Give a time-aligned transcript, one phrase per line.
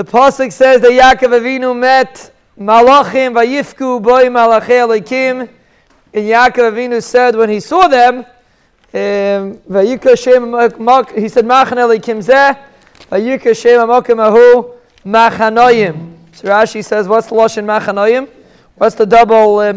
[0.00, 5.46] The pasuk says that Yaakov Avinu met Malachim vayifku boy malachei elikim.
[6.14, 8.20] And Yaakov Avinu said when he saw them,
[8.94, 12.58] um, he said machan elikim zeh,
[13.10, 14.72] vayikra shem amakim ahu
[15.04, 16.16] machanoyim.
[16.32, 18.26] So Rashi says, what's the lashon machanoyim?
[18.76, 19.74] What's the double uh?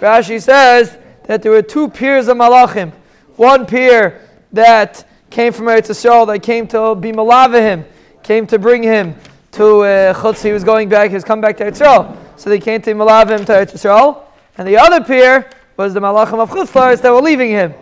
[0.00, 2.90] Rashi says that there were two peers of malachim.
[3.36, 7.84] One peer that came from Eretz Yisrael, that came to be malavahim,
[8.24, 9.14] came to bring him
[9.52, 10.42] to uh, Chutz.
[10.42, 12.16] He was going back, he was coming back to Eretz Yisrael.
[12.36, 14.22] So they came to malavahim to Eretz Yisrael.
[14.56, 17.74] And the other peer was the malachim of Chutzlaris that were leaving him.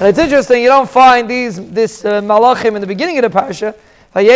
[0.00, 3.38] And it's interesting, you don't find these this uh, malachim in the beginning of the
[3.38, 3.74] parsha.
[4.16, 4.28] You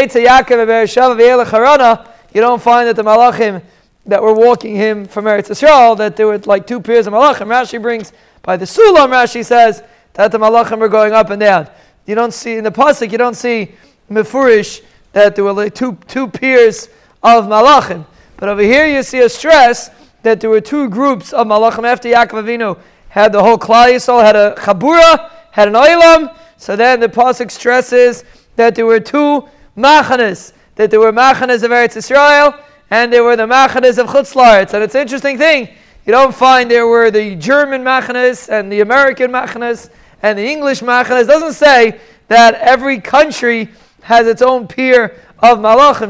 [2.40, 3.62] don't find that the malachim
[4.06, 7.48] that were walking him from Eretz Yisrael, that there were like two peers of malachim.
[7.48, 9.82] Rashi brings by the Sulam, Rashi says
[10.14, 11.68] that the malachim were going up and down.
[12.06, 13.72] You don't see in the pasuk, you don't see
[14.10, 14.82] mefurish
[15.18, 16.88] that there were two two peers
[17.22, 18.06] of malachim.
[18.36, 19.91] But over here, you see a stress
[20.22, 24.22] that there were two groups of malachim after Yaakov Avinu had the whole Klal Yisrael,
[24.22, 26.34] had a chabura, had an oilam.
[26.56, 28.24] So then the pasuk stresses
[28.56, 33.36] that there were two machanas, that there were machanas of Eretz Yisrael and there were
[33.36, 34.72] the machanas of Chutzlaritz.
[34.74, 35.69] And it's an interesting thing.
[36.06, 39.91] You don't find there were the German machanas and the American machanas
[40.22, 41.24] and the English machanas.
[41.24, 43.69] It doesn't say that every country
[44.09, 46.09] has its own peer of malachim.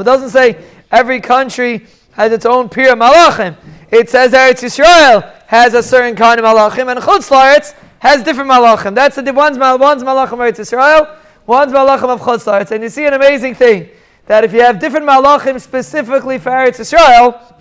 [0.00, 3.56] It doesn't say every country has its own peer of malachim.
[3.90, 8.94] It says Eretz Yisrael has a certain kind of malachim, and Chutzlaritz has different malachim.
[8.94, 12.72] That's the one's, one's malachim Eretz Yisrael, one's malachim of Chutzlaritz.
[12.72, 13.88] And you see an amazing thing
[14.26, 17.54] that if you have different malachim specifically for Eretz Yisrael,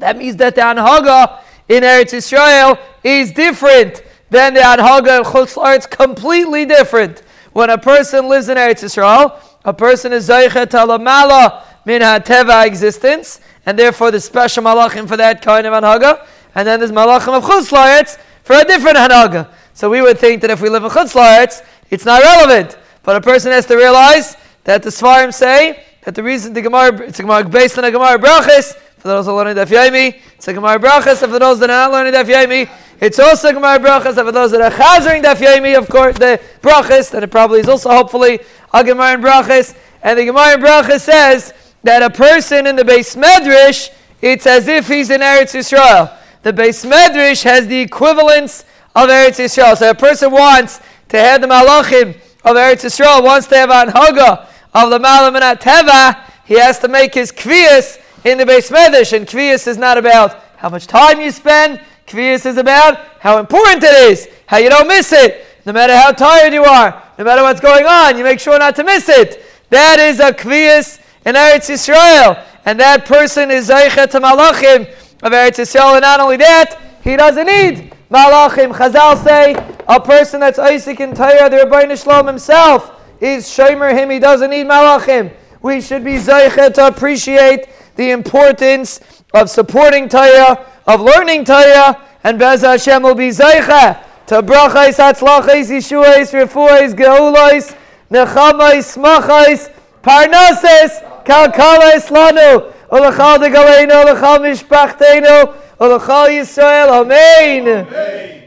[0.00, 5.76] that means that the anhaga in Eretz Yisrael is different than the anhaga in Chutz
[5.76, 7.22] It's completely different.
[7.52, 13.40] When a person lives in Eretz Yisrael, a person is zeichet alamala min teva existence,
[13.66, 17.44] and therefore the special malachim for that kind of anhaga, and then there's malachim of
[17.44, 19.50] Chutz for a different anhaga.
[19.74, 22.78] So we would think that if we live in Chutz it's not relevant.
[23.02, 27.02] But a person has to realize that the Svarim say that the reason the Gemara,
[27.02, 30.20] it's a Gemara based on a Gemara Brachis, for those who are learning Daf Yomi,
[30.34, 33.52] it's a Gemara Brachis, and for those that are not learning Daf Yomi, it's also
[33.52, 37.24] Gemara Brachis, and for those that are chazering Daf Yomi, of course, the brachas, and
[37.24, 38.40] it probably is also hopefully
[38.72, 39.74] a Gemara in brachas.
[40.02, 43.90] and the Gemara in brachas says that a person in the Beis Medrash,
[44.20, 46.14] it's as if he's in Eretz Yisrael.
[46.42, 49.76] The Beis Medrash has the equivalence of Eretz Yisrael.
[49.76, 53.88] So a person wants to have the Malachim of Eretz Yisrael, wants to have an
[53.88, 58.70] Haga, of the Malam and Teva, he has to make his kviyas in the base
[58.70, 59.16] medish.
[59.16, 61.80] And kviyas is not about how much time you spend.
[62.10, 65.46] Kviyas is about how important it is, how you don't miss it.
[65.64, 68.74] No matter how tired you are, no matter what's going on, you make sure not
[68.76, 69.44] to miss it.
[69.70, 72.44] That is a kviyas in Eretz Yisrael.
[72.64, 74.88] And that person is Zeichet to Malachim
[75.22, 75.94] of Eretz Yisrael.
[75.94, 78.72] And not only that, he doesn't need Malachim.
[78.72, 79.54] Chazal say
[79.86, 84.10] a person that's Isaac and Torah, the Rabbi Shalom himself, is shomer him.
[84.10, 85.32] He doesn't need malachim.
[85.62, 89.00] We should be zeichet to appreciate the importance
[89.34, 95.70] of supporting Torah, of learning Torah, and Bez Hashem will be zeicha to brachais, atzlachais,
[95.70, 97.76] yeshuais, refuais, geulais,
[98.10, 99.70] nechamais, smachais,
[100.02, 106.90] parnases, kalkalais lanu, ulachal de galenu, ulachal mishpachtenu, ulachal Yisrael.
[106.90, 107.68] Amen.
[107.68, 108.30] Amen.